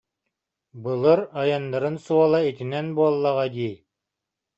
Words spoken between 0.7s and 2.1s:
Былыр айаннарын